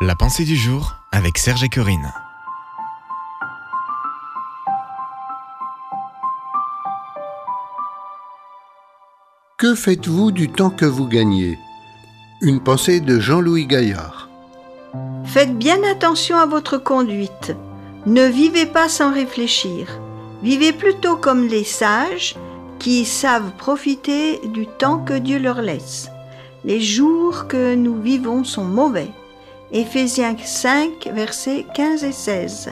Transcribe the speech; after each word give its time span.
La 0.00 0.14
pensée 0.14 0.44
du 0.44 0.54
jour 0.54 0.94
avec 1.10 1.38
Serge 1.38 1.64
et 1.64 1.68
Corinne. 1.68 2.12
Que 9.56 9.74
faites-vous 9.74 10.30
du 10.30 10.50
temps 10.50 10.70
que 10.70 10.84
vous 10.84 11.08
gagnez? 11.08 11.58
Une 12.42 12.60
pensée 12.60 13.00
de 13.00 13.18
Jean-Louis 13.18 13.66
Gaillard. 13.66 14.28
Faites 15.24 15.58
bien 15.58 15.82
attention 15.82 16.36
à 16.36 16.46
votre 16.46 16.78
conduite. 16.78 17.56
Ne 18.06 18.24
vivez 18.24 18.66
pas 18.66 18.88
sans 18.88 19.12
réfléchir. 19.12 19.98
Vivez 20.44 20.72
plutôt 20.72 21.16
comme 21.16 21.48
les 21.48 21.64
sages 21.64 22.36
qui 22.78 23.04
savent 23.04 23.50
profiter 23.58 24.46
du 24.46 24.68
temps 24.68 24.98
que 25.00 25.18
Dieu 25.18 25.40
leur 25.40 25.60
laisse. 25.60 26.08
Les 26.64 26.80
jours 26.80 27.48
que 27.48 27.74
nous 27.74 28.00
vivons 28.00 28.44
sont 28.44 28.64
mauvais. 28.64 29.10
Éphésiens 29.70 30.34
5, 30.42 31.10
versets 31.12 31.66
15 31.74 32.02
et 32.02 32.12
16. 32.12 32.70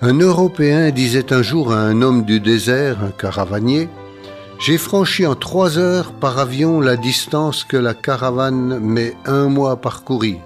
Un 0.00 0.18
Européen 0.20 0.90
disait 0.90 1.32
un 1.32 1.42
jour 1.42 1.72
à 1.72 1.78
un 1.78 2.02
homme 2.02 2.24
du 2.24 2.38
désert, 2.38 3.02
un 3.02 3.10
caravanier, 3.10 3.88
J'ai 4.60 4.78
franchi 4.78 5.26
en 5.26 5.34
trois 5.34 5.76
heures 5.76 6.12
par 6.12 6.38
avion 6.38 6.80
la 6.80 6.96
distance 6.96 7.64
que 7.64 7.76
la 7.76 7.94
caravane 7.94 8.78
met 8.78 9.14
un 9.26 9.48
mois 9.48 9.72
à 9.72 9.76
parcourir. 9.76 10.38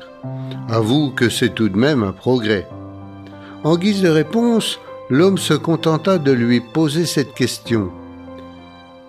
Avoue 0.71 1.11
que 1.11 1.29
c'est 1.29 1.55
tout 1.55 1.69
de 1.69 1.77
même 1.77 2.03
un 2.03 2.13
progrès. 2.13 2.67
En 3.63 3.77
guise 3.77 4.01
de 4.01 4.09
réponse, 4.09 4.81
l'homme 5.11 5.39
se 5.39 5.55
contenta 5.55 6.17
de 6.17 6.33
lui 6.33 6.63
poser 6.63 7.05
cette 7.05 7.35
question. 7.35 7.91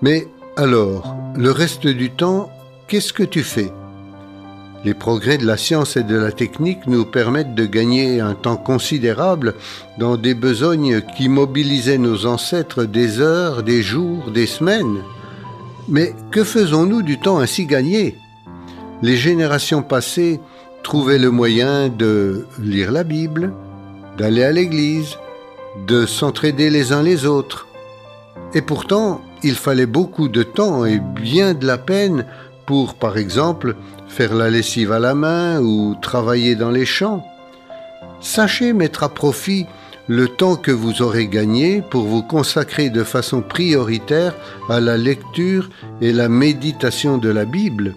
Mais 0.02 0.28
alors, 0.58 1.16
le 1.36 1.52
reste 1.52 1.88
du 1.88 2.12
temps, 2.12 2.50
qu'est-ce 2.88 3.14
que 3.14 3.24
tu 3.24 3.44
fais? 3.44 3.72
Les 4.84 4.96
progrès 4.96 5.38
de 5.38 5.46
la 5.46 5.58
science 5.58 5.96
et 5.96 6.02
de 6.04 6.16
la 6.16 6.32
technique 6.32 6.88
nous 6.88 7.06
permettent 7.06 7.54
de 7.54 7.68
gagner 7.68 8.20
un 8.20 8.34
temps 8.34 8.58
considérable 8.58 9.54
dans 10.00 10.18
des 10.18 10.34
besognes 10.34 11.02
qui 11.16 11.30
mobilisaient 11.30 12.00
nos 12.00 12.26
ancêtres 12.26 12.86
des 12.86 13.20
heures, 13.20 13.62
des 13.62 13.84
jours, 13.84 14.32
des 14.32 14.48
semaines. 14.48 15.04
Mais 15.88 16.16
que 16.32 16.44
faisons-nous 16.44 17.04
du 17.04 17.20
temps 17.20 17.38
ainsi 17.38 17.68
gagné? 17.68 18.18
Les 19.04 19.18
générations 19.18 19.84
passées 19.84 20.40
trouvaient 20.82 21.20
le 21.20 21.30
moyen 21.30 21.90
de 21.90 22.48
lire 22.60 22.92
la 22.92 23.04
Bible, 23.04 23.54
d'aller 24.18 24.44
à 24.44 24.52
l'église, 24.52 25.18
de 25.88 26.08
s'entraider 26.08 26.72
les 26.72 26.92
uns 26.92 27.04
les 27.04 27.26
autres. 27.26 27.68
Et 28.56 28.62
pourtant, 28.62 29.22
il 29.44 29.56
fallait 29.56 29.86
beaucoup 29.86 30.28
de 30.28 30.42
temps 30.44 30.86
et 30.86 31.00
bien 31.00 31.54
de 31.54 31.68
la 31.68 31.78
peine 31.78 32.26
pour, 32.72 32.94
par 32.94 33.18
exemple, 33.18 33.76
faire 34.08 34.34
la 34.34 34.50
lessive 34.50 34.94
à 34.94 35.00
la 35.00 35.14
main 35.14 35.60
ou 35.60 35.94
travailler 36.02 36.56
dans 36.56 36.70
les 36.70 36.86
champs. 36.86 37.22
Sachez 38.22 38.72
mettre 38.72 39.04
à 39.04 39.10
profit 39.10 39.66
le 40.08 40.30
temps 40.30 40.56
que 40.56 40.72
vous 40.72 41.02
aurez 41.02 41.28
gagné 41.28 41.82
pour 41.82 42.04
vous 42.04 42.24
consacrer 42.24 42.90
de 42.90 43.04
façon 43.04 43.42
prioritaire 43.42 44.34
à 44.70 44.80
la 44.80 44.96
lecture 44.96 45.70
et 46.00 46.14
la 46.14 46.30
méditation 46.30 47.18
de 47.18 47.28
la 47.28 47.44
Bible, 47.44 47.96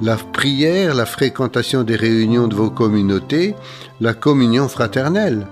la 0.00 0.16
prière, 0.16 0.94
la 0.94 1.04
fréquentation 1.04 1.82
des 1.82 1.96
réunions 1.96 2.46
de 2.46 2.54
vos 2.54 2.70
communautés, 2.70 3.56
la 4.00 4.14
communion 4.14 4.68
fraternelle. 4.68 5.48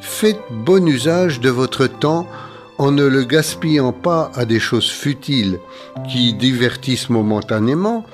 Faites 0.00 0.40
bon 0.50 0.88
usage 0.88 1.38
de 1.40 1.50
votre 1.50 1.86
temps 1.86 2.26
en 2.80 2.92
ne 2.92 3.04
le 3.04 3.24
gaspillant 3.24 3.92
pas 3.92 4.30
à 4.34 4.46
des 4.46 4.58
choses 4.58 4.90
futiles 4.90 5.60
qui 6.10 6.32
divertissent 6.32 7.10
momentanément, 7.10 8.06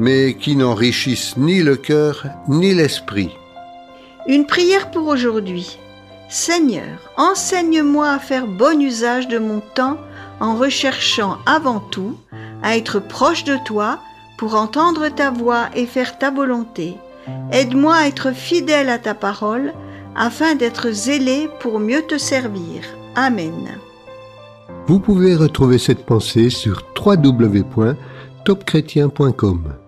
mais 0.00 0.34
qui 0.34 0.56
n'enrichissent 0.56 1.36
ni 1.36 1.62
le 1.62 1.76
cœur 1.76 2.24
ni 2.48 2.74
l'esprit. 2.74 3.30
Une 4.26 4.44
prière 4.44 4.90
pour 4.90 5.06
aujourd'hui. 5.06 5.78
Seigneur, 6.28 6.98
enseigne-moi 7.16 8.10
à 8.10 8.18
faire 8.18 8.48
bon 8.48 8.82
usage 8.82 9.28
de 9.28 9.38
mon 9.38 9.60
temps 9.60 9.98
en 10.40 10.56
recherchant 10.56 11.38
avant 11.46 11.78
tout 11.78 12.16
à 12.64 12.76
être 12.76 12.98
proche 12.98 13.44
de 13.44 13.56
toi 13.64 14.00
pour 14.36 14.56
entendre 14.56 15.08
ta 15.10 15.30
voix 15.30 15.68
et 15.76 15.86
faire 15.86 16.18
ta 16.18 16.32
volonté. 16.32 16.96
Aide-moi 17.52 17.94
à 17.94 18.08
être 18.08 18.32
fidèle 18.32 18.88
à 18.88 18.98
ta 18.98 19.14
parole 19.14 19.72
afin 20.16 20.56
d'être 20.56 20.90
zélé 20.90 21.48
pour 21.60 21.78
mieux 21.78 22.02
te 22.02 22.18
servir. 22.18 22.82
Amen. 23.14 23.78
Vous 24.88 25.00
pouvez 25.00 25.36
retrouver 25.36 25.76
cette 25.76 26.06
pensée 26.06 26.48
sur 26.48 26.82
www.topchrétien.com. 26.96 29.87